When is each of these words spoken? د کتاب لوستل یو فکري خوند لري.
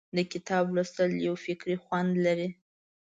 د 0.15 0.17
کتاب 0.31 0.63
لوستل 0.75 1.09
یو 1.27 1.35
فکري 1.45 1.75
خوند 1.83 2.11
لري. 2.25 2.49